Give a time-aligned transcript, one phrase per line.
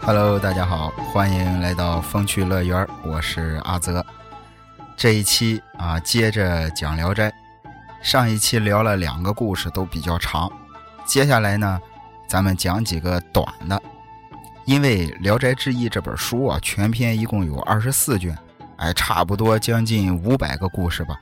[0.00, 4.02] Hello，大家好，欢迎来到风趣乐园，我是阿泽。
[4.96, 7.28] 这一期啊，接着讲《聊斋》。
[8.00, 10.50] 上一期聊了两个故事，都比较长。
[11.04, 11.78] 接下来呢，
[12.28, 13.82] 咱们讲几个短的。
[14.66, 18.36] 因为《聊斋志异》这本书啊，全篇一共有二十四卷，
[18.76, 21.16] 哎，差不多将近五百个故事吧。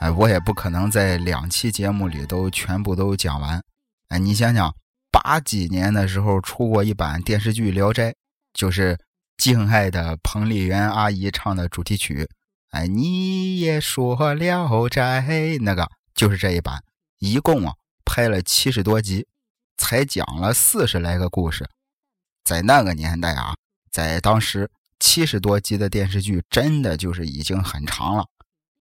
[0.00, 3.62] 哎，我也不可能在两期节目里都全部都讲完。
[4.08, 4.74] 哎，你想想。
[5.10, 8.10] 八几年的时候出过一版电视剧《聊斋》，
[8.52, 8.96] 就是
[9.38, 12.28] 敬爱的彭丽媛阿姨唱的主题曲。
[12.70, 15.22] 哎，你也说《聊斋》
[15.62, 16.82] 那个就是这一版，
[17.18, 17.72] 一共啊
[18.04, 19.26] 拍了七十多集，
[19.78, 21.66] 才讲了四十来个故事。
[22.44, 23.54] 在那个年代啊，
[23.90, 28.26] 在当时七十多集的电视剧真的就是已经很长了，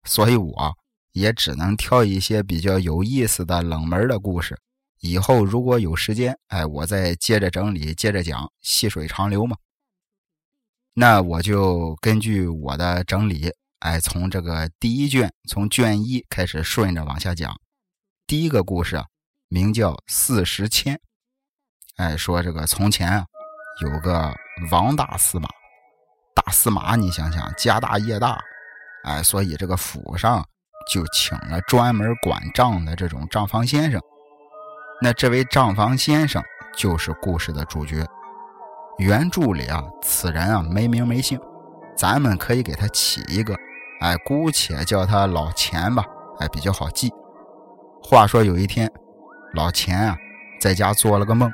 [0.06, 0.78] 所以我
[1.12, 4.58] 也只能挑一些比较有意思的冷门的故事。
[5.00, 9.58] 以后如果有时间，哎，我再接着整理，接着讲，细水长流嘛。
[10.94, 17.60] 那我就根据我的整理，哎，从这个第一卷，从卷一开始顺着往下讲。
[18.28, 19.04] 第一个故事
[19.54, 20.96] 名叫《四十千》，
[21.98, 23.24] 哎，说这个从前啊，
[23.84, 24.34] 有个
[24.72, 25.48] 王大司马，
[26.34, 28.42] 大司马，你想想，家大业大，
[29.04, 30.44] 哎，所以这个府上
[30.92, 34.02] 就请了专门管账的这种账房先生。
[35.00, 36.42] 那这位账房先生
[36.76, 38.04] 就是故事的主角。
[38.98, 41.40] 原著里啊，此人啊没名没姓，
[41.96, 43.56] 咱们可以给他起一个，
[44.02, 46.04] 哎，姑且叫他老钱吧，
[46.40, 47.14] 哎，比较好记。
[48.02, 48.92] 话说有一天，
[49.54, 50.18] 老钱啊
[50.60, 51.52] 在家做了个梦，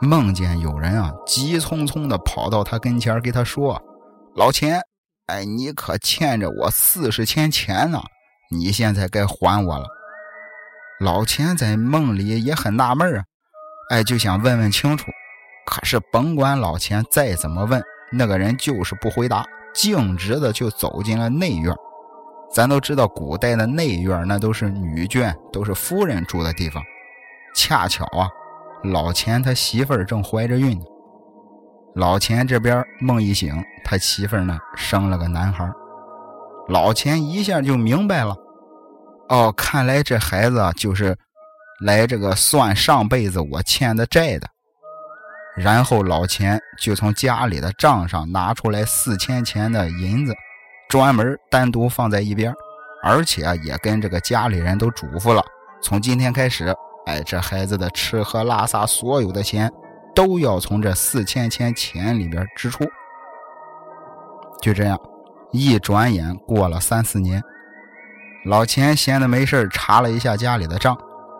[0.00, 3.80] 梦见有人啊急匆匆的跑到他跟前，给他说
[4.34, 4.80] ：“老钱，
[5.26, 8.02] 哎，你可欠着我四十千钱呢，
[8.50, 9.86] 你现在该还我了。”
[11.00, 13.24] 老钱在梦里也很纳闷啊，
[13.90, 15.06] 哎，就想问问清楚。
[15.66, 17.82] 可是甭管老钱再怎么问，
[18.12, 21.74] 那个人就是不回答，径直的就走进了内院。
[22.52, 26.82] 咱都知道，古代的内院那都是女眷，都是夫人住的地方。
[27.54, 28.28] 恰巧啊，
[28.82, 30.84] 老钱他媳妇儿正怀着孕呢。
[31.94, 33.54] 老钱这边梦一醒，
[33.84, 35.70] 他媳妇儿呢生了个男孩。
[36.68, 38.36] 老钱一下就明白了。
[39.28, 41.16] 哦，看来这孩子就是
[41.80, 44.48] 来这个算上辈子我欠的债的。
[45.56, 50.34] 然后老钱就从家里的账上拿出来四千钱的银子，
[50.88, 52.52] 专门单独放在一边，
[53.04, 55.40] 而且也跟这个家里人都嘱咐了：
[55.80, 56.74] 从今天开始，
[57.06, 59.70] 哎，这孩子的吃喝拉撒所有的钱
[60.14, 62.84] 都要从这四千钱钱里边支出。
[64.62, 64.98] 就这样，
[65.52, 67.42] 一转眼过了三四年。
[68.46, 70.96] 老钱闲的没事查了一下家里的账，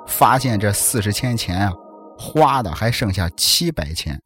[0.06, 1.72] 发现这四十千钱啊，
[2.18, 4.20] 花的还剩下七百钱。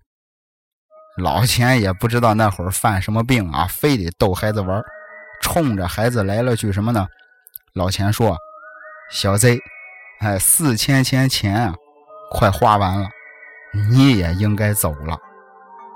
[1.16, 4.82] 老钱也不知道那会儿犯什么病啊，非得逗孩子玩，
[5.40, 7.06] 冲着孩子来了句什么呢？
[7.74, 8.36] 老钱说
[9.10, 9.58] ：“小贼，
[10.20, 11.74] 哎，四千钱钱啊，
[12.32, 13.08] 快花完了，
[13.90, 15.16] 你也应该走了。”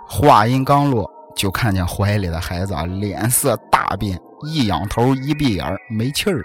[0.09, 6.45] 话音刚落，就看见怀里的孩子啊，脸色大变，一仰头，一闭眼，没气儿了。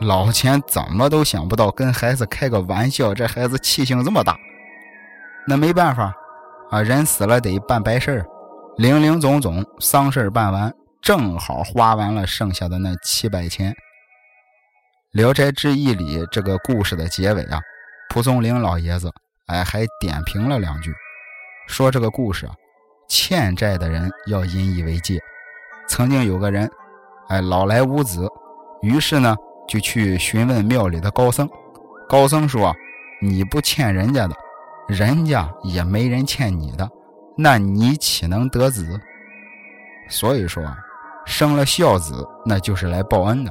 [0.00, 4.36] 老钱怎么都想不到跟孩子开个玩笑，这孩子气性这么大。
[5.46, 6.14] 那没办法
[6.70, 8.26] 啊，人死了得办白事儿，
[8.76, 13.72] 零零总总丧事办完，正好花完了剩下的那七百钱。
[15.14, 17.60] 《聊斋志异》里这个故事的结尾啊，
[18.10, 19.08] 蒲松龄老爷子
[19.46, 20.92] 哎还点评了两句，
[21.68, 22.52] 说这个故事啊，
[23.08, 25.20] 欠债的人要引以为戒。
[25.86, 26.68] 曾经有个人
[27.28, 28.28] 哎老来无子，
[28.82, 29.36] 于是呢。
[29.66, 31.48] 就去询问庙里的高僧，
[32.06, 32.76] 高僧说
[33.22, 34.36] ：“你不欠人家的，
[34.88, 36.86] 人家也没人欠你的，
[37.34, 39.00] 那你岂能得子？
[40.10, 40.76] 所以说啊，
[41.24, 43.50] 生了孝子那就是来报恩的，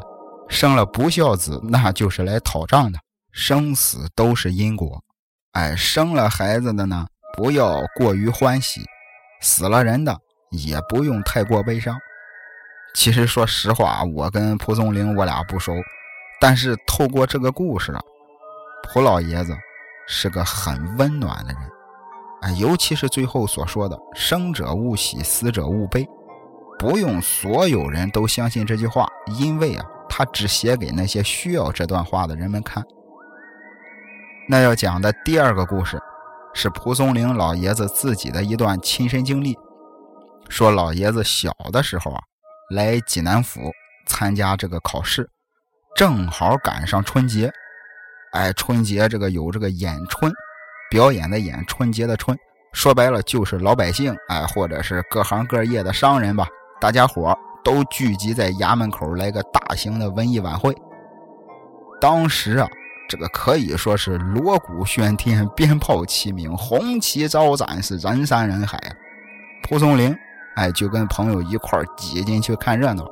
[0.53, 2.99] 生了不孝子那就是来讨账的。
[3.31, 5.03] 生死都是因果，
[5.53, 8.81] 哎，生了孩子的呢，不要过于欢喜；
[9.41, 10.15] 死了人的
[10.51, 11.97] 也不用太过悲伤。
[12.93, 15.73] 其实说实话，我跟蒲松龄我俩不熟。”
[16.39, 17.99] 但是透过这个故事啊，
[18.83, 19.57] 蒲老爷子
[20.07, 21.61] 是个很温暖的人，
[22.43, 26.07] 哎，尤其是最后所说的“生者勿喜，死者勿悲”，
[26.77, 29.07] 不用所有人都相信这句话，
[29.39, 32.83] 因为啊，他只写给那些需要这段话的人们看。
[34.47, 35.99] 那要讲的第二个故事，
[36.53, 39.57] 是蒲松龄老爷子自己的一段亲身经历。
[40.49, 42.21] 说老爷子小的时候啊，
[42.69, 43.59] 来济南府
[44.05, 45.27] 参加这个考试，
[45.95, 47.51] 正好赶上春节。
[48.33, 50.31] 哎，春节这个有这个演春，
[50.91, 52.37] 表演的演，春节的春，
[52.71, 56.47] 说白了就是老百姓哎，或者是各行各业的商人吧，
[56.79, 60.75] 大家伙都聚集在衙门口来个大型的文艺晚会。
[61.99, 62.67] 当时啊。
[63.09, 68.79] 这个可以说是锣鼓喧天，鞭炮齐鸣，红旗招展，是人山人海。
[69.61, 70.15] 蒲松龄
[70.55, 73.05] 哎，就跟朋友一块挤进去看热闹。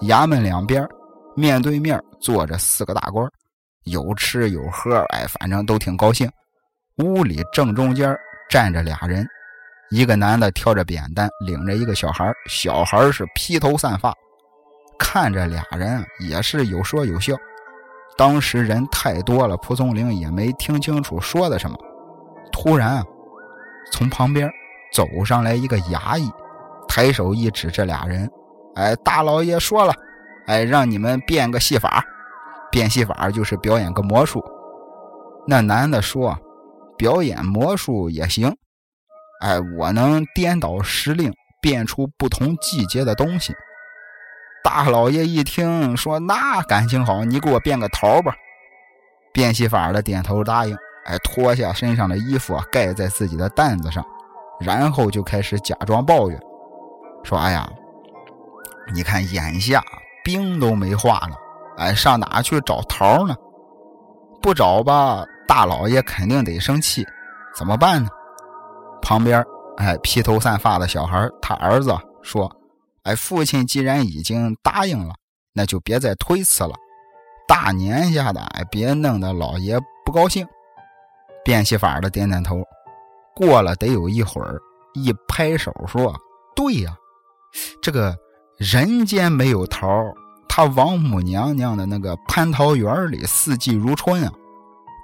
[0.00, 0.84] 衙门两边
[1.36, 3.30] 面对面坐着四个大官，
[3.84, 6.28] 有吃有喝，哎，反正都挺高兴。
[6.96, 8.16] 屋里正中间
[8.48, 9.24] 站着俩人，
[9.90, 14.12] 一个男的挑着扁担，领着一个小孩，小孩是披头散发，
[14.98, 17.34] 看着俩人也是有说有笑。
[18.16, 21.76] 当时人太多了，蒲松龄也没听清楚说的什么。
[22.52, 23.02] 突然，
[23.92, 24.50] 从旁边
[24.92, 26.30] 走上来一个衙役，
[26.88, 28.30] 抬手一指这俩人
[28.74, 29.94] ：“哎，大老爷说了，
[30.46, 32.04] 哎，让你们变个戏法。
[32.70, 34.44] 变戏法就是表演个魔术。”
[35.46, 36.36] 那男的说
[36.98, 38.54] ：“表演魔术也行，
[39.40, 43.54] 哎，我能颠倒时令，变出不同季节的东西。”
[44.64, 48.34] 大老爷一听说，那感情好，你给我变个桃吧。
[49.32, 50.76] 变戏法的点头答应，
[51.06, 54.04] 哎，脱下身上的衣服盖在自己的担子上，
[54.60, 56.38] 然后就开始假装抱怨，
[57.22, 57.70] 说：“哎呀，
[58.92, 59.82] 你看眼下
[60.24, 61.36] 冰都没化了，
[61.76, 63.36] 哎，上哪去找桃呢？
[64.42, 67.06] 不找吧，大老爷肯定得生气，
[67.56, 68.10] 怎么办呢？”
[69.08, 69.42] 旁边，
[69.78, 72.54] 哎，披头散发的小孩，他儿子说。
[73.04, 75.14] 哎，父亲既然已经答应了，
[75.54, 76.74] 那就别再推辞了。
[77.46, 80.46] 大年下的，哎，别弄得老爷不高兴。
[81.42, 82.62] 变戏法的点点头。
[83.34, 84.58] 过了得有一会儿，
[84.92, 86.14] 一拍手说
[86.54, 86.94] ：“对呀，
[87.80, 88.14] 这个
[88.58, 89.88] 人间没有桃，
[90.46, 94.30] 他王母娘娘的那个蟠桃园里四季如春啊。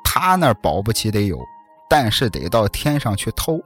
[0.05, 1.39] 他那保不齐得有，
[1.89, 3.59] 但是得到天上去偷。”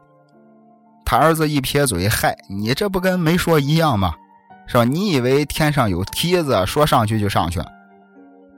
[1.11, 4.15] 他儿子一撇嘴：“嗨，你这不跟没说一样吗？
[4.67, 4.85] 是吧？
[4.85, 7.63] 你以为天上有梯子，说上去就上去？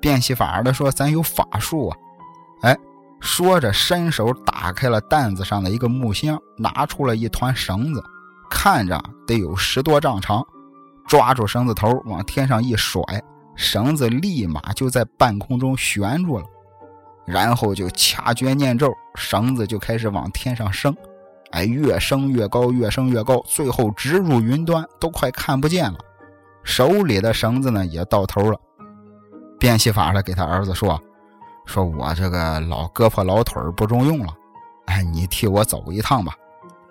[0.01, 1.97] 变戏法的说：‘咱有法术啊！’
[2.67, 2.77] 哎，
[3.21, 8.03] 说着伸手打开了担子上的一个木箱，拿出了一团绳子，
[8.51, 10.45] 看着得有十多丈长。
[11.07, 13.01] 抓住绳子头往天上一甩，
[13.55, 16.45] 绳子立马就在半空中悬住了。
[17.25, 20.93] 然后就掐诀念咒，绳子就开始往天上升。”
[21.53, 25.99] 哎，越升越高，越升越高，最后直入云端，都快看不见了。
[26.63, 28.59] 手里的绳子呢，也到头了。
[29.59, 31.01] 变戏法的给他儿子说
[31.67, 34.33] ：“说我这个老胳膊老腿不中用了，
[34.87, 36.35] 哎，你替我走一趟吧。”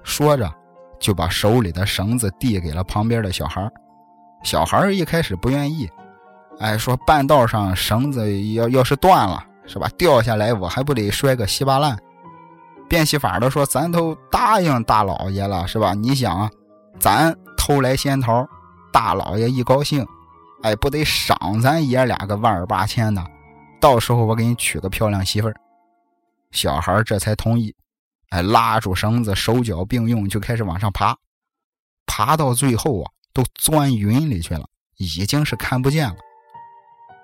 [0.04, 0.52] 说着，
[1.00, 3.70] 就把手里的绳子递给了旁边的小孩。
[4.44, 5.90] 小孩一开始不愿意，
[6.60, 9.90] 哎，说半道上绳子要要是断了，是吧？
[9.98, 11.98] 掉下来我还不得摔个稀巴烂。
[12.90, 15.94] 变戏法的说：“咱都答应大老爷了，是吧？
[15.94, 16.50] 你想啊，
[17.00, 18.46] 咱偷来仙桃，
[18.92, 20.06] 大老爷一高兴，
[20.64, 23.24] 哎，不得赏咱爷俩个万儿八千的？
[23.80, 25.56] 到时候我给你娶个漂亮媳妇儿。”
[26.52, 27.74] 小孩这才同意，
[28.30, 31.16] 哎，拉住绳子，手脚并用就开始往上爬。
[32.08, 34.66] 爬到最后啊，都钻云里去了，
[34.98, 36.16] 已经是看不见了。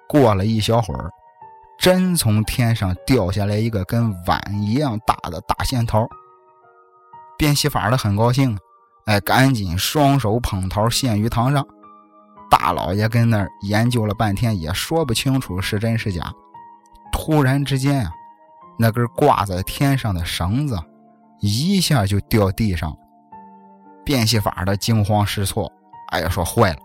[0.07, 1.09] 过了一小会儿。
[1.85, 6.03] 真从天上掉下来一个跟碗一样大的大仙桃，
[7.37, 8.57] 变戏法的很高兴，
[9.05, 11.63] 哎，赶紧双手捧桃献于堂上。
[12.49, 16.23] 大老爷跟那儿研究了半天，也说不清楚是真是假。
[17.11, 18.11] 突然之间啊，
[18.79, 20.75] 那根挂在天上的绳子
[21.39, 22.97] 一下就掉地上了。
[24.03, 25.71] 变戏法的惊慌失措，
[26.09, 26.79] 哎呀，说坏了，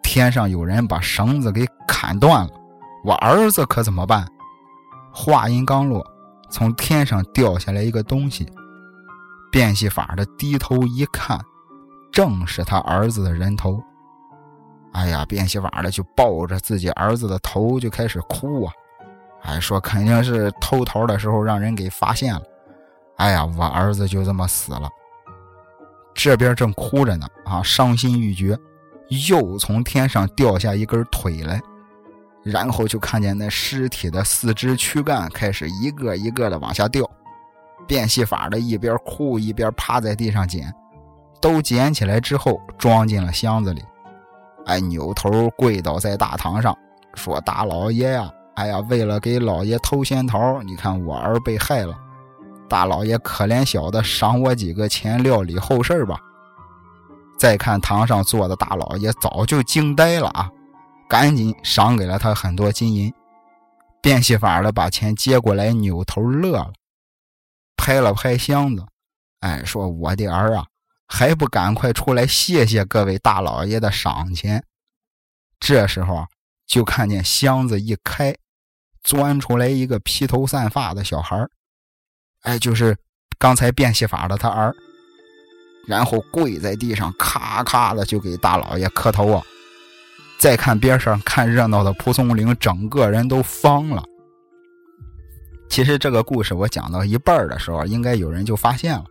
[0.00, 2.50] 天上有人把绳子给砍断了。
[3.06, 4.26] 我儿子可怎么办？
[5.12, 6.04] 话音刚落，
[6.50, 8.44] 从天上掉下来一个东西。
[9.52, 11.40] 变戏法的低头一看，
[12.10, 13.80] 正是他儿子的人头。
[14.90, 18.72] 哎呀，变戏法的就抱着自己儿子的头就开始哭啊！
[19.44, 22.42] 哎，说肯定是偷桃的时候让人给发现了。
[23.18, 24.90] 哎呀，我儿子就这么死了。
[26.12, 28.58] 这边正哭着呢，啊，伤心欲绝，
[29.28, 31.62] 又从天上掉下一根腿来。
[32.46, 37.04] 然后就看见那尸体的四肢躯干开始一个一个的往下掉，
[37.88, 40.72] 变戏法的一边哭一边趴在地上捡，
[41.40, 43.82] 都捡起来之后装进了箱子里。
[44.66, 46.72] 哎，扭头跪倒在大堂上，
[47.14, 51.98] 说：“大老爷呀，哎呀，为了给老爷偷仙桃，你看我儿被害了，
[52.68, 56.16] 大老爷可怜小的，赏我几个钱，料理后事吧。
[57.36, 60.48] 再看堂上坐的大老爷，早就惊呆了啊！
[61.08, 63.12] 赶紧赏给了他很多金银。
[64.00, 66.72] 变戏法的把钱接过来，扭头乐了，
[67.76, 68.86] 拍了拍箱子，
[69.40, 70.66] 哎，说：“我的儿啊，
[71.08, 74.64] 还不赶快出来谢谢各位大老爷的赏钱！”
[75.58, 76.28] 这时候啊
[76.66, 78.36] 就看见箱子一开，
[79.02, 81.44] 钻出来一个披头散发的小孩
[82.42, 82.96] 哎，就是
[83.38, 84.74] 刚才变戏法的他儿。
[85.88, 89.42] 然后跪在地上，咔咔的就给大老爷磕头啊！
[90.46, 94.00] 再看边上看热闹的蒲松龄，整个人都方了。
[95.68, 99.04] 其实这个故事我讲到一半的时候，应该有人就发现了，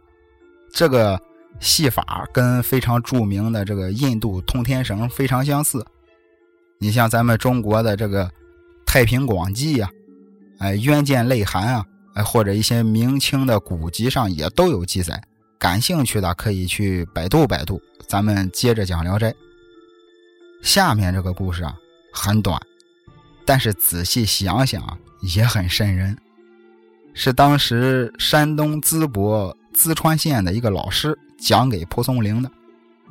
[0.71, 1.19] 这个
[1.59, 5.85] 戏法跟非常著名的这个印度通天绳非常相似。
[6.79, 8.23] 你像咱们中国的这个
[8.85, 9.89] 《太平广记》呀，
[10.59, 15.21] 哎，《渊见泪函》啊，哎，或者一些明清的古籍上也都有记载。
[15.59, 17.81] 感兴趣的可以去百度百度。
[18.07, 19.31] 咱们接着讲《聊斋》。
[20.65, 21.77] 下面这个故事啊
[22.11, 22.59] 很短，
[23.45, 26.17] 但是仔细想想也很瘆人。
[27.13, 32.51] 是当时山东淄博淄川县的一个老师讲给蒲松龄的。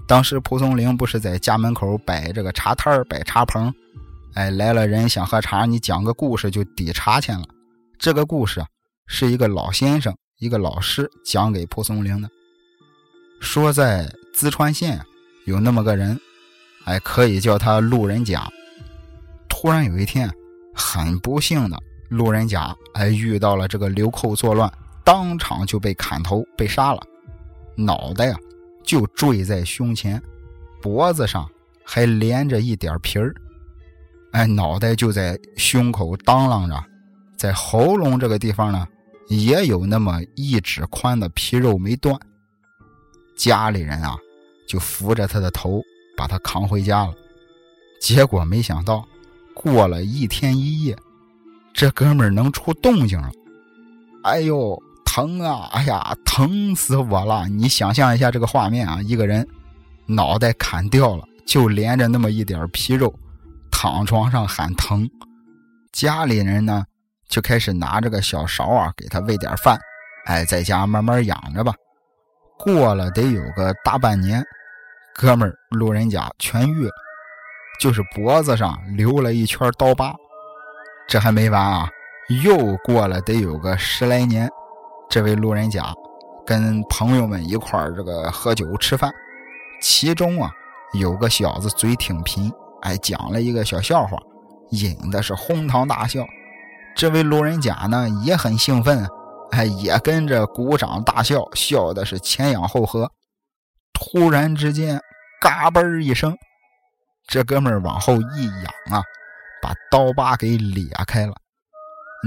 [0.04, 3.73] 当时蒲松龄不是在家门口摆这个茶摊摆茶棚，
[4.34, 7.46] 哎，来了人想喝茶，你讲个故事就抵茶钱了。
[8.00, 8.66] 这个故事啊
[9.06, 10.12] 是一个老先生。
[10.40, 12.28] 一个老师讲给蒲松龄的，
[13.40, 15.00] 说在淄川县
[15.46, 16.20] 有那么个人，
[16.85, 18.49] 哎，可以叫他路人甲。
[19.49, 20.31] 突然有一天，
[20.75, 24.73] 很不幸的路人甲哎遇到了这个流寇作乱，
[25.03, 27.03] 当场就被砍头被杀了，
[27.76, 28.38] 脑袋啊
[28.83, 30.23] 就坠在胸前，
[30.83, 31.49] 脖子上
[31.85, 33.35] 还连着一点皮儿，
[34.33, 36.85] 哎，脑袋就在胸口当啷着，
[37.37, 38.87] 在喉咙这个地方呢。
[39.29, 42.14] 也有那么一指宽的皮肉没断，
[43.35, 44.14] 家里人啊
[44.69, 45.81] 就扶着他的头
[46.16, 47.14] 把他扛回家了。
[48.00, 49.06] 结果没想到，
[49.54, 50.97] 过了一天一夜，
[51.73, 53.30] 这哥们儿能出动静了。
[54.25, 55.68] 哎呦，疼啊！
[55.73, 57.49] 哎呀，疼死我了！
[57.49, 59.47] 你想象一下这个画面啊，一个人
[60.06, 63.14] 脑袋砍掉了，就连着那么一点皮肉，
[63.71, 65.09] 躺床上喊疼。
[65.92, 66.85] 家里人呢？
[67.28, 69.78] 就开始拿着个小勺啊，给他喂点饭，
[70.26, 71.75] 哎，在家慢慢养着吧。
[72.59, 74.44] 过了得有个大半年，
[75.14, 76.90] 哥们儿路人甲痊愈了，
[77.80, 80.12] 就是脖子上留了一圈刀疤。
[81.06, 81.88] 这还没完啊，
[82.42, 84.50] 又过了得有个十来年，
[85.09, 85.94] 这位路人甲
[86.44, 89.12] 跟朋友们一块儿这个喝酒吃饭，
[89.80, 90.50] 其中啊
[90.94, 92.52] 有个小子嘴挺贫，
[92.83, 94.18] 哎，讲了一个小笑话，
[94.71, 96.25] 引的是哄堂大笑。
[96.97, 99.06] 这位路人甲呢也很兴奋，
[99.52, 103.09] 哎，也跟着鼓掌大笑，笑的是前仰后合。
[103.95, 105.01] 突然之间，
[105.41, 106.37] 嘎嘣一声，
[107.27, 109.03] 这哥们儿往后一仰啊，
[109.63, 111.33] 把刀疤给裂开了，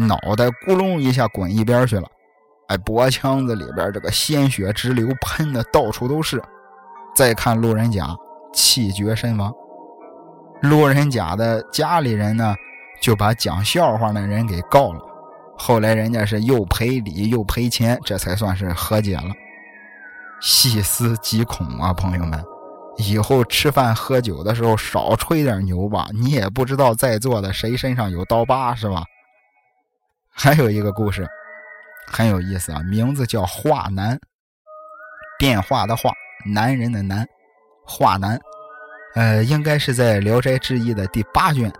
[0.08, 2.08] 脑袋咕隆一下滚一边去了。
[2.70, 6.42] 哎，脖腔子里边这个鲜血直流，喷的到处都是。
[7.16, 8.16] 再看路人甲
[8.54, 9.54] 气绝身亡，
[10.62, 12.56] 路人甲的家里人呢？
[13.00, 15.00] 就把讲笑话那人给告了，
[15.56, 19.30] 后来人家是又赔礼又赔钱，这才算是和解了。
[20.39, 22.44] 细思极恐啊，朋友们，
[22.98, 29.03] 以后吃饭喝酒的时候少吹点牛吧，你也不知道在座的谁身上有刀疤是吧？
[30.29, 31.27] 还有一个故事
[32.06, 34.20] 很有意思啊，名字叫画男，
[35.39, 36.12] 变化的画，
[36.46, 37.27] 男人的男，
[37.84, 38.39] 画男，
[39.15, 41.74] 呃，应该是在《聊斋志异》的第八卷。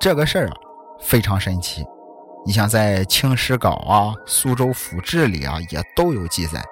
[0.00, 0.56] 这个事儿啊，
[1.00, 1.84] 非常神奇。
[2.46, 6.64] 你像在《清史稿》啊、《苏州府志》里啊，也都有记载，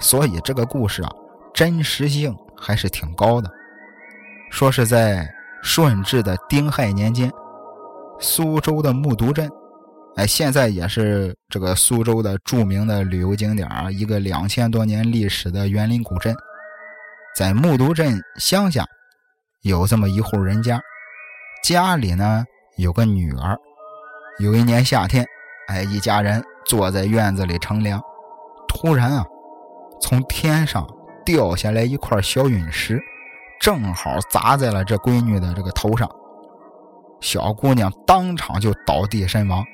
[0.00, 1.10] 所以这个故事啊，
[1.54, 3.48] 真实性还是挺高的。
[4.50, 5.28] 说是在
[5.62, 7.30] 顺治的丁亥年间，
[8.18, 9.48] 苏州的木渎镇，
[10.16, 16.34] 哎，现在也是这个苏州的著名的旅游景点啊，一个两千多年历史的园林古镇，
[17.36, 18.84] 在木渎镇乡下，
[19.62, 20.80] 有这么一户人家，
[21.62, 22.44] 家里呢。
[22.76, 23.58] 有个女儿，
[24.38, 25.26] 有一年夏天，
[25.68, 28.00] 哎，一家人坐在院子里乘凉，
[28.66, 29.22] 突然啊，
[30.00, 30.86] 从天上
[31.24, 33.00] 掉下来一块小陨石，
[33.60, 36.10] 正好砸在了这闺女的这个头上，
[37.20, 39.64] 小姑娘当场就倒地身亡。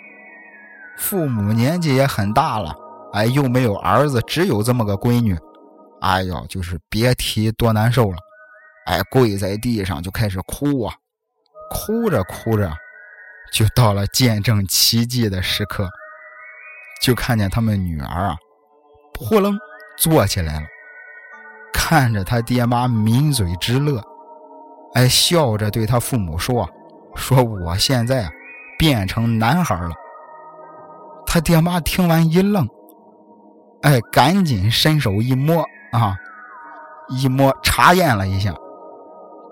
[0.99, 2.75] 父母年纪也很大了，
[3.13, 5.39] 哎，又没有儿子，只有这么个闺女，
[6.01, 8.19] 哎呦，就是别提多难受了，
[8.87, 10.95] 哎，跪在地上就开始哭啊，
[11.71, 12.73] 哭着哭着。
[13.53, 15.89] 就到了见证奇迹的时刻，
[17.01, 18.37] 就看见他们女儿啊，
[19.15, 19.57] 扑棱
[19.97, 20.67] 坐起来了，
[21.73, 24.03] 看着他爹妈抿嘴直乐，
[24.95, 26.69] 哎，笑着对他父母说
[27.17, 28.31] ：“说我现在啊
[28.79, 29.91] 变成男孩了。”
[31.27, 32.67] 他爹妈听完一愣，
[33.83, 36.17] 哎，赶紧伸手一摸啊，
[37.09, 38.55] 一摸查验了一下，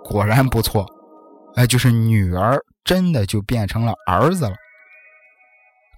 [0.05, 0.87] 果然不错，
[1.57, 4.55] 哎，就是女儿真的就变成了儿子了。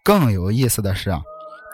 [0.02, 1.20] 更有意思的是啊，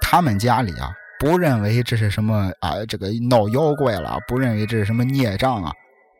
[0.00, 0.90] 他们家里啊
[1.22, 5.70] 不认为这是什么啊，这个闹妖怪了，不认为这是什么孽障啊，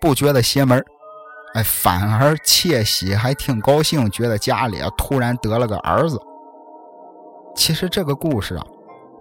[0.01, 0.81] 不觉得邪门
[1.55, 6.21] 哎，反而窃喜，还挺高兴，觉得家里啊突然得了个儿子。
[7.57, 8.65] 其实这个故事啊，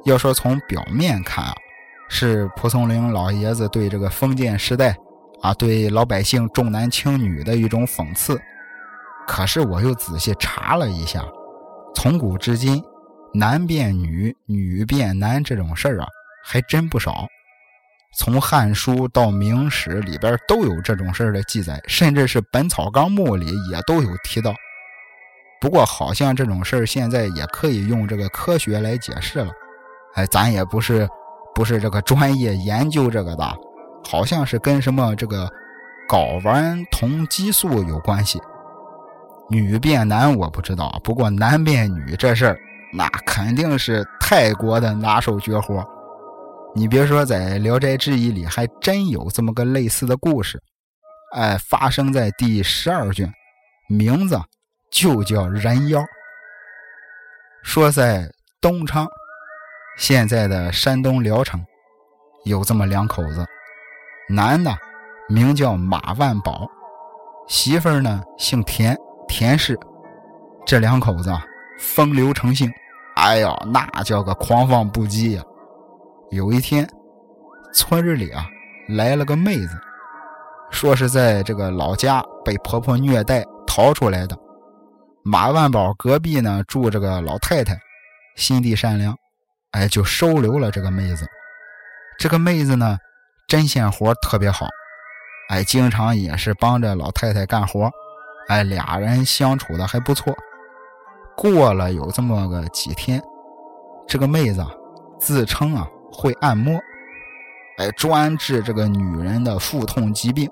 [0.06, 1.54] 要说从表面看啊，
[2.08, 4.96] 是蒲松龄老爷子对这个封建时代
[5.42, 8.40] 啊，对老百姓重男轻女的一种讽刺。
[9.28, 11.26] 可是我又仔细查了一下，
[11.96, 12.84] 从古至今，
[13.34, 16.08] 男变女、女变男这种事儿啊，
[16.44, 17.26] 还真不少。
[18.18, 24.54] 从《汉书》到《明史》里边都有这种事儿的记载，甚至是《本草纲目》里也都有提到。
[25.62, 29.52] 不过，好像这种事儿现在也可以用这个科学来解释了。
[30.16, 31.08] 哎，咱也不是
[31.56, 33.58] 不是这个专业研究这个的，
[34.04, 35.50] 好像是跟什么这个
[36.10, 38.42] 睾丸酮激素有关系。
[39.50, 42.60] 女变男我不知道，不过男变女这事儿，
[42.94, 45.86] 那肯定是泰国的拿手绝活。
[46.76, 50.62] 你别说，在《聊斋志异》里还真有这么个类似的故事。
[51.34, 53.32] 哎，发生在第十二卷，
[53.88, 54.40] 名字。
[54.92, 56.04] 就叫人妖。
[57.64, 58.30] 说在
[58.60, 59.08] 东昌，
[59.98, 61.66] 现在的山东聊城，
[62.44, 63.46] 有这么两口子，
[64.28, 64.78] 男的
[65.30, 66.70] 名叫马万宝，
[67.48, 68.94] 媳妇儿呢姓田，
[69.30, 69.80] 田氏。
[70.66, 71.34] 这两口子
[71.80, 72.70] 风流成性，
[73.22, 75.44] 哎呀，那叫个狂放不羁呀。
[76.32, 76.90] 有一天，
[77.72, 78.48] 村子里啊
[78.88, 79.80] 来了个妹子，
[80.72, 84.36] 说是在这个老家被婆婆虐待逃出来的。
[85.24, 87.78] 马万宝隔壁呢住这个老太太，
[88.36, 89.16] 心地善良，
[89.74, 91.28] 哎，就收留了这个妹子。
[92.18, 92.98] 这个妹子呢，
[93.48, 94.66] 针线活特别好，
[95.50, 97.88] 哎，经常也是帮着老太太干活，
[98.48, 100.36] 哎，俩人相处的还不错。
[101.42, 103.20] 过了有这么个几天，
[104.08, 104.70] 这个妹子啊
[105.20, 106.80] 自称啊会按摩，
[107.80, 110.48] 哎，专治这个女人的腹痛疾病。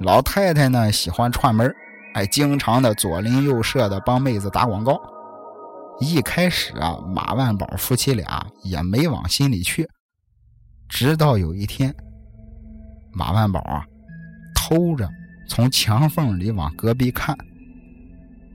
[0.00, 1.72] 老太太呢喜欢串门
[2.12, 5.00] 还经常的左邻右舍的帮妹子打广告。
[6.00, 9.88] 一开始啊，马万宝夫妻俩也没往心里去。
[10.88, 11.94] 直到有一天，
[13.12, 13.86] 马万宝啊，
[14.52, 15.08] 偷着
[15.48, 17.38] 从墙缝里往隔壁看。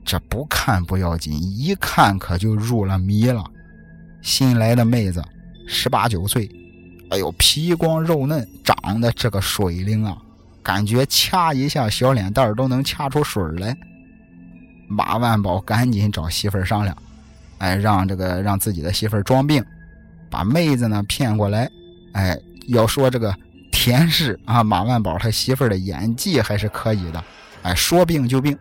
[0.04, 3.44] 这不看不要紧，一看可就入了迷了。
[4.20, 5.24] 新来的妹子，
[5.66, 6.48] 十八九岁，
[7.10, 10.16] 哎呦，皮光肉嫩，长得这个水灵啊！
[10.62, 13.76] 感觉掐一下小脸蛋都能掐出水来。
[14.88, 16.96] 马万宝赶紧找媳妇儿商量，
[17.58, 19.64] 哎，让这个让自己的媳妇儿装病，
[20.30, 21.68] 把妹子呢骗过来。
[22.12, 22.38] 哎，
[22.68, 23.34] 要说这个
[23.72, 27.24] 田氏啊，马万宝他媳妇儿的演技还是可以的。
[27.62, 28.56] 哎，说病就病。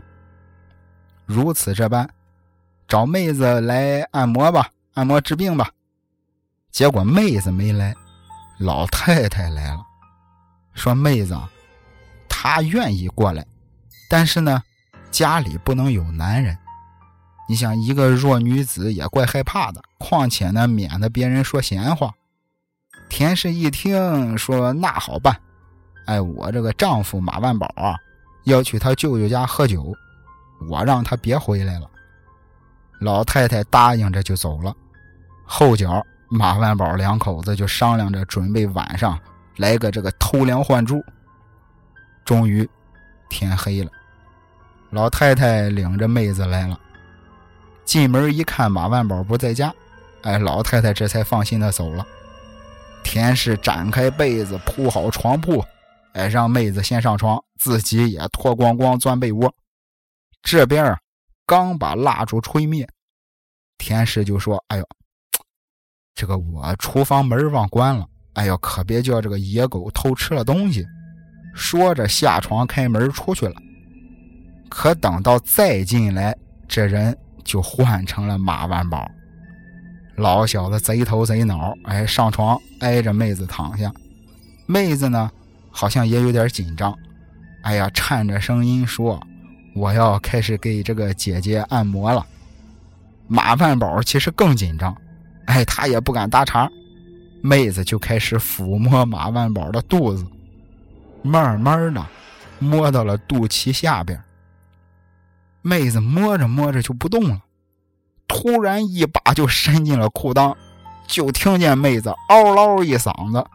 [1.32, 2.10] 如此这般，
[2.88, 5.70] 找妹子来按摩吧，按摩治病吧。
[6.72, 7.96] 结果妹子没来，
[8.60, 9.82] 老太太来了，
[10.74, 11.40] 说妹子。
[12.28, 13.46] 她愿意过来，
[14.10, 14.62] 但是呢，
[15.10, 16.58] 家里不能有男人。
[17.48, 22.14] 你想，一个弱女子也怪害怕的，况且呢，免得别人说闲话。
[23.10, 25.38] 田氏一听说，那好办，
[26.08, 27.96] 哎，我这个丈夫马万宝啊，
[28.46, 29.94] 要去他舅舅家喝酒，
[30.70, 31.90] 我让他别回来了。
[33.00, 34.76] 老太太答应着就走了。
[35.46, 39.20] 后脚，马万宝两口子就商量着准备晚上
[39.58, 41.04] 来个这个偷梁换柱。
[42.24, 42.70] 终于，
[43.30, 43.92] 天黑了，
[44.92, 46.80] 老太太领着妹子来了。
[47.84, 49.74] 进门一看，马万宝不在家，
[50.22, 52.06] 哎，老太太这才放心的走了。
[53.04, 55.66] 田氏展开被子，铺好床铺，
[56.14, 59.52] 哎，让妹子先上床，自己也脱光光钻被窝。
[60.42, 60.98] 这边啊，
[61.46, 62.88] 刚把蜡烛吹灭，
[63.78, 64.88] 田氏就说：“哎呦，
[66.16, 70.86] 这个我厨房门忘关了，哎呦，可别叫这个野狗偷吃了东西。”
[71.54, 73.56] 说着下床开门出去了，
[74.70, 76.34] 可等到再进来，
[76.66, 79.06] 这人就换成了马万宝。
[80.16, 83.92] 老小子贼头贼脑，哎，上床挨着妹子躺下。
[84.66, 85.30] 妹子呢，
[85.70, 86.98] 好像也有点紧张，
[87.64, 89.22] 哎呀，颤着声音说
[89.74, 92.26] ：“我要开始给这个姐姐按摩了。”
[93.28, 94.94] 马万宝其实更紧张，
[95.46, 96.70] 哎，他也不敢搭茬，
[97.42, 100.26] 妹子就开始抚摸马万宝的肚子，
[101.22, 102.06] 慢慢的
[102.60, 104.22] 摸到了肚脐下边。
[105.62, 107.42] 妹子摸着摸着就不动了，
[108.28, 110.54] 突然一把就伸进了裤裆，
[111.08, 113.46] 就听见妹子嗷嗷一嗓子，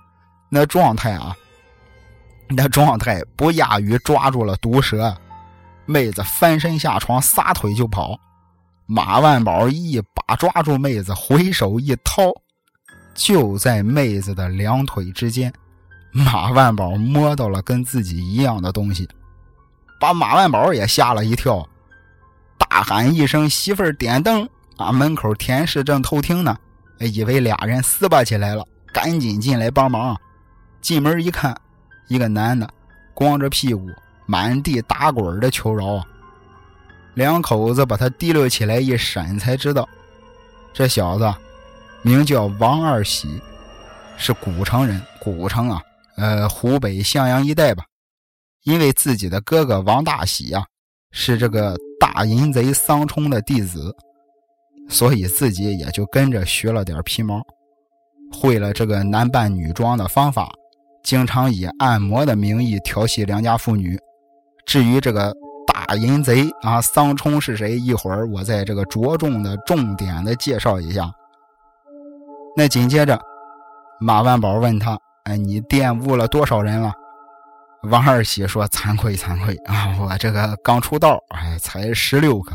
[0.48, 1.36] 那状态啊，
[2.48, 5.14] 那状态不亚于抓住了毒蛇。
[5.86, 8.18] 妹子翻身下床，撒腿就跑。
[8.86, 12.30] 马万宝一把抓住妹子，回手一掏。
[13.14, 15.52] 就在妹子的两腿之间，
[16.12, 19.08] 马万宝摸到了跟自己一样的东西，
[19.98, 21.66] 把马万宝也吓了一跳，
[22.58, 24.46] 大喊一声：“媳妇儿点灯！”
[24.76, 26.54] 啊，门口田氏正偷听呢，
[26.98, 30.14] 以为俩人撕巴起来了，赶紧进来帮忙。
[30.82, 31.58] 进门一看，
[32.08, 32.68] 一个男的
[33.14, 33.88] 光着屁股，
[34.26, 36.06] 满地打滚的求饶啊！
[37.14, 39.88] 两口子把他提溜起来一审，才知道
[40.74, 41.34] 这小子。
[42.02, 43.40] 名叫王二喜，
[44.16, 45.00] 是古城人。
[45.20, 45.80] 古城啊，
[46.16, 47.84] 呃，湖北襄阳一带吧。
[48.64, 50.64] 因为自己的哥哥王大喜呀，
[51.10, 53.94] 是这个大淫贼桑冲的弟子，
[54.88, 57.40] 所以自己也就跟着学了点皮毛，
[58.32, 60.52] 会了这个男扮女装的方法，
[61.02, 63.98] 经常以按摩的名义调戏良家妇女。
[64.66, 65.34] 至于这个
[65.66, 67.78] 大淫贼啊，桑冲是谁？
[67.78, 71.10] 一会儿我再这个着重的、重点的介绍一下。
[72.56, 73.18] 那紧接着，
[74.00, 76.92] 马万宝问他：“哎，你玷污了多少人了？”
[77.90, 82.52] 王二喜说：“惭愧惭愧啊，我这个刚出道，哎，才十六个。”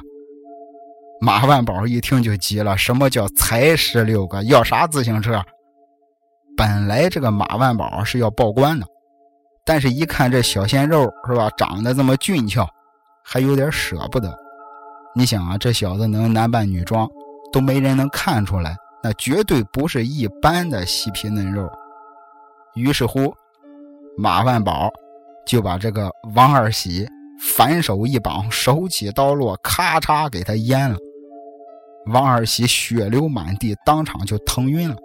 [1.21, 4.43] 马万宝一听就急了：“什么叫才十六个？
[4.43, 5.41] 要啥自行车？”
[6.58, 8.86] 本来这个马万宝是要报官的，
[9.65, 12.67] 但是一看这小鲜肉是吧，长得这么俊俏，
[13.24, 14.36] 还有点舍不得。
[15.15, 17.08] 你想啊，这小子能男扮女装，
[17.52, 18.76] 都没人能看出来。
[19.04, 21.67] 那绝对不是一般的细皮嫩肉。
[22.76, 23.34] 于是乎，
[24.17, 24.89] 马万宝
[25.45, 27.08] 就把这个王二喜
[27.41, 30.95] 反手一绑，手起刀落，咔嚓给他阉了。
[32.08, 34.95] 王二喜血流满地，当场就疼晕了。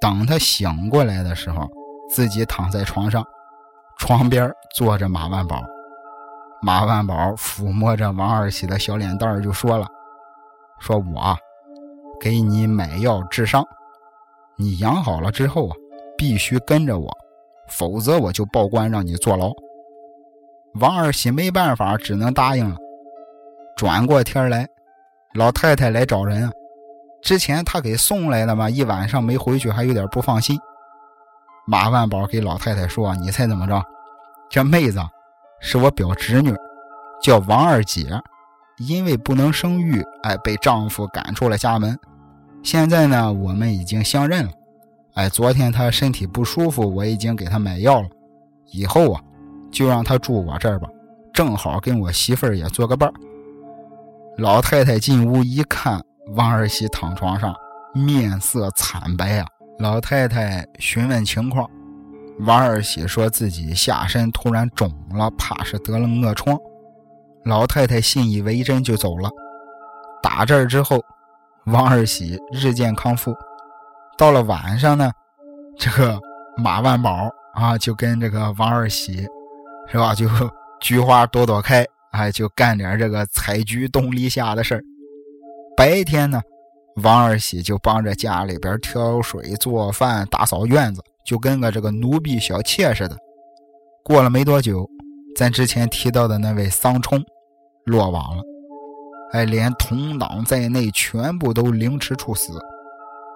[0.00, 1.68] 等他醒过来的时候，
[2.10, 3.24] 自己躺在床上，
[3.98, 5.62] 床边坐着马万宝。
[6.62, 9.86] 马万宝抚摸着王二喜的小脸蛋就说了
[10.80, 11.36] ：“说我。”
[12.20, 13.62] 给你买药治伤，
[14.56, 15.76] 你养好了之后啊，
[16.16, 17.10] 必须跟着我，
[17.68, 19.50] 否则我就报官让你坐牢。
[20.80, 22.76] 王二喜没办法，只能答应了。
[23.76, 24.66] 转过天来，
[25.34, 26.52] 老太太来找人啊，
[27.20, 30.58] 之前她给送来的嘛，一晚上没回去，还有点不放心。
[31.66, 33.82] 马万宝给老太太说：“你猜怎么着？
[34.50, 35.00] 这妹子
[35.60, 36.54] 是我表侄女，
[37.22, 38.20] 叫王二姐。”
[38.78, 41.96] 因为不能生育，哎，被丈夫赶出了家门。
[42.60, 44.50] 现在呢，我们已经相认了。
[45.14, 48.08] 哎，昨天她身体不舒服，我已经给她买药了。
[48.72, 49.20] 以后啊，
[49.70, 50.88] 就让她住我这儿吧，
[51.32, 53.14] 正好跟我媳妇儿也做个伴儿。
[54.38, 56.02] 老太太进屋一看，
[56.34, 57.54] 王二喜躺床上，
[57.94, 59.46] 面色惨白啊。
[59.78, 61.68] 老太太询问情况，
[62.40, 66.56] 王二喜说自己下身突然肿了，怕是得了恶疮。
[67.44, 69.28] 老太太信以为真，就走了。
[70.22, 71.02] 打这儿之后，
[71.66, 73.34] 王二喜日渐康复。
[74.16, 75.10] 到了晚上呢，
[75.76, 76.18] 这个
[76.56, 79.26] 马万宝啊，就跟这个王二喜，
[79.90, 80.14] 是吧？
[80.14, 80.28] 就
[80.80, 84.82] 菊花朵朵开，哎，就干点这个采菊东篱下的事儿。
[85.76, 86.40] 白天呢，
[87.02, 93.16] 王二喜就帮着家里边挑水、做饭、打扫院子，就跟个这个奴婢小妾似的。
[94.04, 94.88] 过了没多久，
[95.36, 97.22] 咱之前提到的那位桑冲。
[97.86, 98.42] 落网了，
[99.32, 102.58] 哎，连同党在内全部都凌迟处死，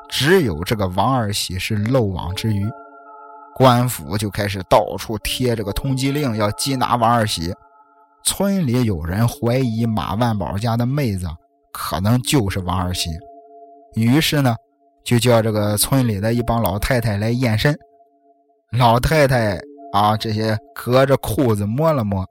[0.09, 2.67] 只有这个王二喜是漏网之鱼。
[3.55, 7.53] 官府就开始到处贴这个通缉令，要缉拿王二喜。
[8.25, 11.27] 村里有人怀疑马万宝家的妹子
[11.73, 13.11] 可能就是王二喜，
[13.95, 14.55] 于是呢，
[15.05, 17.77] 就叫这个村里的一帮老太太来验身。
[18.73, 19.59] 老太太
[19.93, 22.25] 啊，这些隔着裤子摸了摸，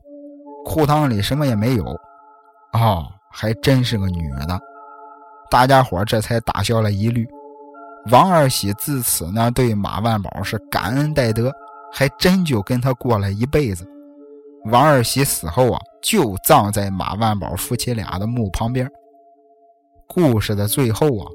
[0.65, 1.84] 裤裆里什么也没有。
[2.74, 4.60] 哦，还真是个女的，
[5.50, 7.28] 大家伙这才打消了疑虑。
[8.12, 11.52] 王二喜自此呢，对马万宝是感恩戴德，
[11.91, 13.86] 还真就跟他过了一辈子。
[14.65, 18.89] 王二喜死后啊，就葬在马万宝夫妻俩的墓旁边。
[20.08, 21.28] 故事的最后啊，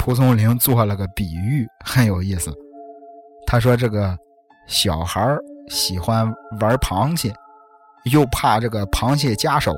[0.00, 2.50] 蒲松龄做了个比喻，很有意思。
[3.46, 4.16] 他说：“这个
[4.66, 5.36] 小孩
[5.68, 6.24] 喜欢
[6.58, 7.30] 玩螃蟹，
[8.04, 9.74] 又怕这个螃蟹夹手。”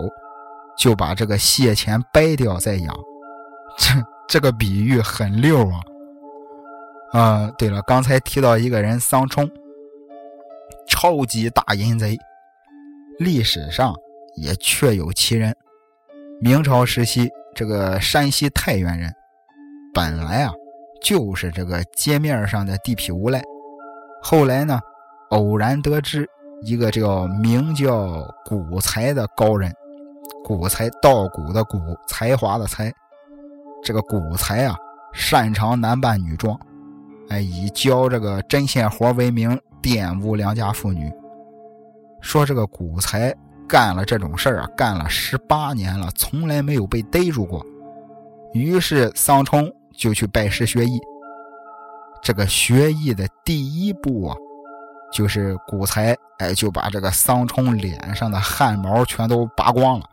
[0.78, 2.96] 就把这个蟹钳掰掉再养，
[3.76, 3.90] 这
[4.26, 5.80] 这个比喻很溜啊！
[7.12, 9.48] 啊，对了，刚才提到一个人桑冲，
[10.88, 12.16] 超级大淫贼，
[13.18, 13.94] 历史上
[14.36, 15.54] 也确有其人。
[16.40, 19.14] 明朝时期，这个山西太原人，
[19.94, 20.52] 本来啊
[21.02, 23.42] 就是这个街面上的地痞无赖，
[24.22, 24.80] 后来呢，
[25.30, 26.28] 偶然得知
[26.62, 29.72] 一个叫名叫古才的高人，
[30.44, 32.92] 古才稻谷的古，才华的才，
[33.82, 34.76] 这个古才啊，
[35.12, 36.58] 擅长男扮女装。
[37.28, 41.12] 哎，以教这个针线活为名，玷污良家妇女。
[42.20, 43.34] 说这个古才
[43.68, 47.64] 干了这种事儿啊，干了十八年了，从来没有被逮住过。
[48.52, 49.72] 于是桑冲
[50.02, 50.98] 就去拜师学艺。
[52.24, 54.36] 这个学艺的第一步啊，
[55.12, 60.06] 就是古才哎就把这个桑冲脸上的汗毛全都拔光了，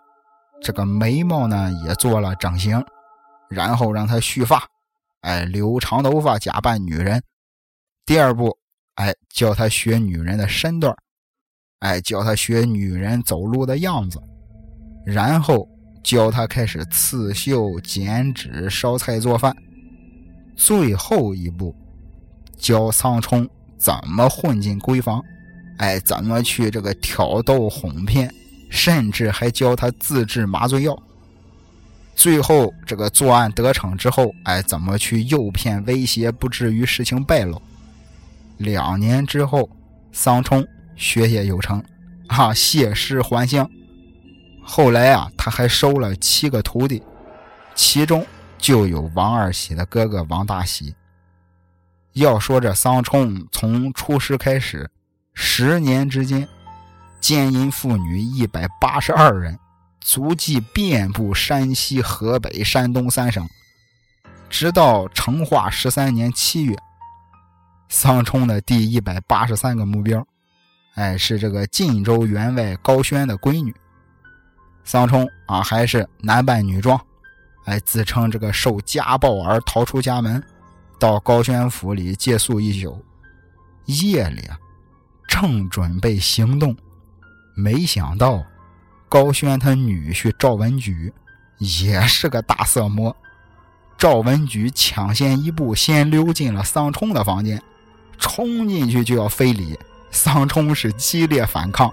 [0.61, 2.85] 这个眉毛呢也做了整形，
[3.49, 4.63] 然后让他蓄发。
[5.21, 7.23] 哎，留长头发假扮女人。
[8.05, 8.55] 第二步，
[8.93, 10.95] 哎，教他学女人的身段
[11.79, 14.21] 哎，教他学女人走路的样子。
[15.03, 15.67] 然后
[16.03, 19.55] 教他开始刺绣、剪纸、烧菜做饭。
[20.59, 21.73] 最后一步，
[22.57, 25.23] 教桑冲怎么混进闺房，
[25.77, 28.29] 哎，怎么去这个挑逗哄骗，
[28.69, 31.01] 甚至还教他自制麻醉药。
[32.13, 37.61] 最后，这个作案得逞之后，哎，怎么去诱骗、威胁，不至于事情败露？
[38.57, 39.69] 两年之后，
[40.11, 40.67] 桑冲
[40.97, 41.81] 学业有成，
[42.27, 43.67] 啊，谢师还乡。
[44.61, 47.01] 后来啊，他还收了七个徒弟，
[47.75, 48.27] 其中
[48.59, 50.93] 就有王二喜的哥哥王大喜。
[52.13, 54.89] 要说这桑冲从出师开始，
[55.33, 56.47] 十年之间，
[57.19, 59.57] 奸淫妇女一百八十二人。
[60.01, 63.45] 足迹遍布山西、河北、山东三省，
[64.49, 66.75] 直到成化十三年七月，
[67.89, 70.25] 桑冲的第一百八十三个目标，
[70.95, 73.75] 哎，是这个晋州员外高轩的闺女。
[74.85, 76.99] 桑冲啊，还是男扮女装，
[77.69, 80.43] 哎，自称这个受家暴而逃出家门，
[80.99, 82.99] 到高轩府里借宿一宿。
[83.85, 84.57] 夜里啊，
[85.27, 86.75] 正准备行动，
[87.55, 88.43] 没想到。
[89.07, 91.11] 高轩他女婿赵文举
[91.57, 93.15] 也是个大色魔，
[93.97, 97.61] 赵文举抢先一步，先溜进了桑冲的房间，
[98.19, 99.77] 冲进去就要非礼。
[100.11, 101.91] 桑冲是激烈反抗，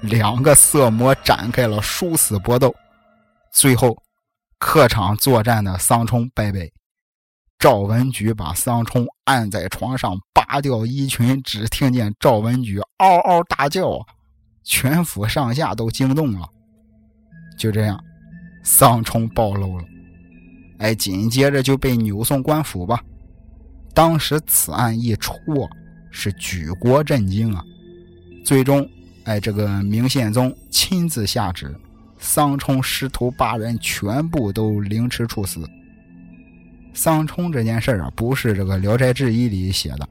[0.00, 2.74] 两个色魔展开了殊死搏斗，
[3.52, 3.96] 最后
[4.58, 6.72] 客场作战的桑冲败北。
[7.58, 14.06] 赵文举把桑冲按在床上，扒掉衣裙，只听见赵文举嗷嗷大叫，
[14.62, 16.46] 全府上下都惊动了。
[17.58, 17.98] 就这样，
[18.62, 19.84] 桑冲暴露了，
[20.78, 23.02] 哎，紧接着就被扭送官府吧。
[23.94, 25.34] 当时此案一出，
[26.10, 27.64] 是举国震惊啊。
[28.44, 28.86] 最终，
[29.24, 31.74] 哎，这个明宪宗亲自下旨，
[32.26, 35.64] 桑冲师徒八人全部都凌迟处死。
[36.92, 40.08] 桑冲这件事啊，不是这个《聊斋志异》里写的，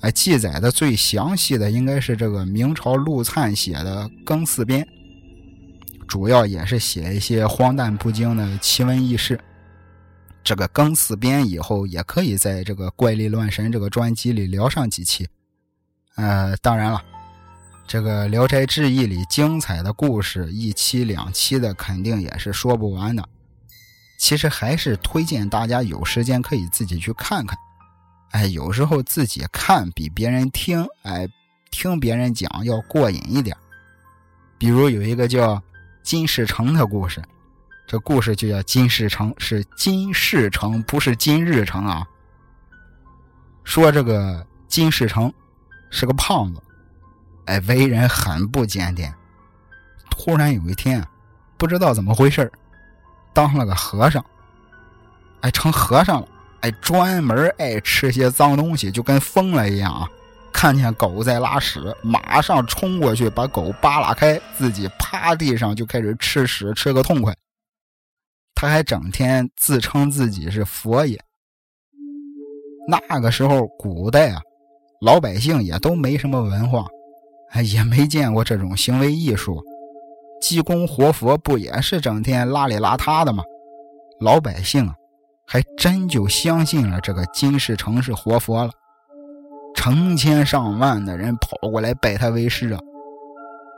[0.00, 4.82] 哎，记载的最详细的应该是这个明朝陆灿写的《庚巳编》。
[6.06, 9.38] 主要也是写一些荒诞不经的奇闻异事。
[10.44, 15.26] 这个庚巳编以后也可以在这个怪力乱神这个专辑里聊上几期。
[16.14, 17.02] 呃，当然了，
[17.86, 23.28] 这个《聊斋志异》里精彩的故事，一期两期的肯定也是说不完的。
[24.18, 27.56] 其实还是推荐大家有时间可以自己去看看。
[28.32, 31.28] 哎，有时候自己看比别人听，哎，
[31.70, 33.56] 听别人讲要过瘾一点。
[34.58, 35.62] 比如有一个叫。
[36.06, 37.20] 金世成的故事，
[37.84, 42.06] 这故事就叫金世成，是金世成，不是金日成啊。
[43.64, 45.32] 说这个金世成
[45.90, 46.62] 是个胖子，
[47.46, 49.12] 哎，为人很不检点。
[50.10, 51.04] 突然有一天，
[51.56, 52.50] 不知道怎么回事
[53.32, 54.24] 当了个和尚，
[55.40, 56.28] 哎，成和尚了，
[56.60, 60.08] 哎，专门爱吃些脏东西，就跟疯了一样啊。
[60.52, 67.36] 看见狗在拉屎，马上冲过去把狗扒拉开，自己趴地上就开始吃屎，吃个痛快。
[68.54, 71.22] 他还整天自称自己是佛爷。
[72.88, 74.40] 那个时候，古代啊，
[75.02, 76.86] 老百姓也都没什么文化，
[77.62, 79.62] 也没见过这种行为艺术。
[80.40, 83.42] 济公活佛不也是整天邋里邋遢的吗？
[84.20, 84.90] 老百姓，
[85.46, 88.70] 还真就相信了这个金世成是活佛了。
[89.74, 92.80] 成千上万的人跑过来拜他为师啊！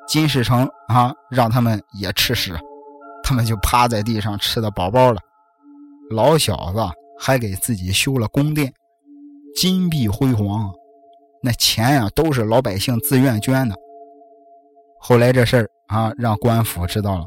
[0.07, 2.57] 金世成啊，让他们也吃屎，
[3.23, 5.21] 他们就趴在地上吃的饱饱的。
[6.11, 6.81] 老小子
[7.19, 8.73] 还给自己修了宫殿，
[9.55, 10.73] 金碧辉煌，
[11.43, 13.75] 那钱呀都是老百姓自愿捐的。
[15.01, 17.25] 后来这事儿啊，让官府知道了，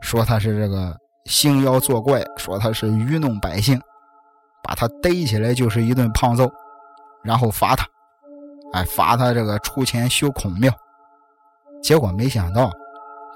[0.00, 3.80] 说他是这个兴妖作怪，说他是愚弄百姓，
[4.62, 6.50] 把他逮起来就是一顿胖揍，
[7.22, 7.86] 然后罚他，
[8.72, 10.72] 哎，罚他这个出钱修孔庙。
[11.82, 12.72] 结果没想到，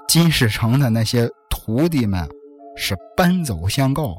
[0.07, 2.27] 金世成的那些徒弟们
[2.75, 4.15] 是奔走相告，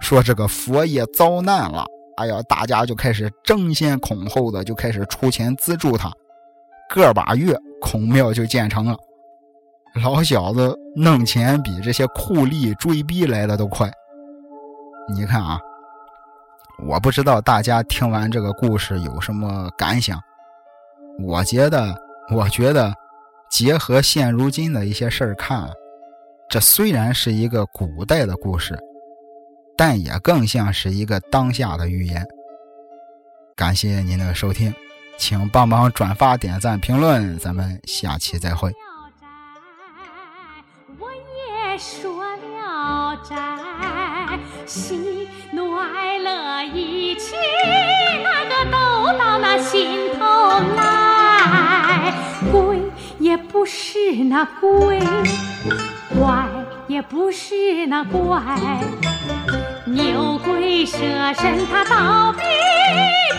[0.00, 1.86] 说这个佛爷遭难了。
[2.20, 6.12] 哎呀，大家就开始争先恐后的就开始出钱资助他，
[6.90, 8.94] 个把月孔庙就建成了。
[10.02, 13.90] 老小子弄钱比这些酷吏追逼来的都快。
[15.08, 15.58] 你看啊，
[16.86, 20.20] 我不知道大家听完这个故事有什么感想。
[21.24, 21.94] 我觉得，
[22.34, 22.92] 我觉得。
[23.50, 25.68] 结合现如今的一些事儿看，
[26.48, 28.78] 这虽然是一个古代的故事，
[29.82, 32.22] 但也更像是一个当下的预言。
[33.56, 34.74] 感谢您的收听，
[35.16, 38.70] 请帮忙转发、点赞、评论，咱们下期再会。
[40.98, 47.34] 我也说了斋，喜怒哀乐一起，
[48.22, 50.20] 那个都到那心头
[50.76, 52.12] 来。
[52.52, 52.78] 鬼。
[53.18, 54.98] 也不是那鬼，
[56.18, 56.48] 怪
[56.88, 58.40] 也不是那怪，
[59.92, 60.98] 牛鬼蛇
[61.34, 62.42] 神他倒比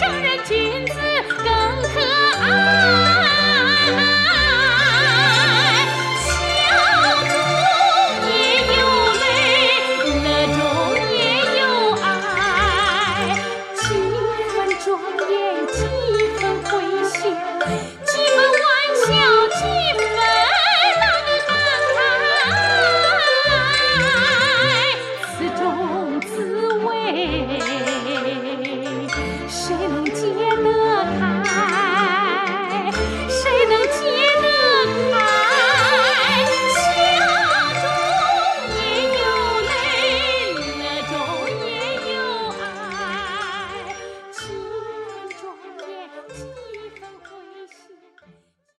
[0.01, 0.99] 正人君子
[1.37, 1.45] 更
[1.81, 2.01] 可
[2.41, 4.20] 爱。